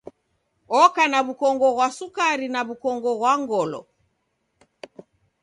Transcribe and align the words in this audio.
Oka 0.81 1.03
na 1.11 1.19
w'ukongo 1.25 1.67
ghwa 1.75 1.87
sukari 1.97 2.47
na 2.53 2.61
w'ukongo 2.67 3.11
ghwa 3.19 3.33
ngolo. 3.41 3.81